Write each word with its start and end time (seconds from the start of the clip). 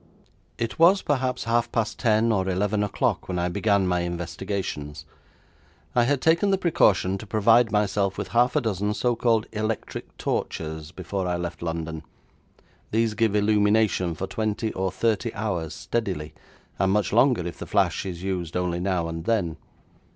It 0.57 0.79
was 0.79 1.03
perhaps 1.03 1.43
half 1.43 1.71
past 1.71 1.99
ten 1.99 2.31
or 2.31 2.49
eleven 2.49 2.81
o'clock 2.83 3.27
when 3.27 3.37
I 3.37 3.49
began 3.49 3.85
my 3.85 3.99
investigations. 3.99 5.05
I 5.93 6.05
had 6.05 6.21
taken 6.21 6.49
the 6.49 6.57
precaution 6.57 7.19
to 7.19 7.27
provide 7.27 7.71
myself 7.71 8.17
with 8.17 8.29
half 8.29 8.55
a 8.55 8.61
dozen 8.61 8.95
so 8.95 9.15
called 9.15 9.45
electric 9.51 10.17
torches 10.17 10.91
before 10.91 11.27
I 11.27 11.37
left 11.37 11.61
London. 11.61 12.01
These 12.89 13.13
give 13.13 13.35
illumination 13.35 14.15
for 14.15 14.25
twenty 14.25 14.73
or 14.73 14.91
thirty 14.91 15.31
hours 15.35 15.75
steadily, 15.75 16.33
and 16.79 16.91
much 16.91 17.13
longer 17.13 17.45
if 17.45 17.59
the 17.59 17.67
flash 17.67 18.03
is 18.03 18.23
used 18.23 18.57
only 18.57 18.79
now 18.79 19.07
and 19.07 19.25
then. 19.25 19.57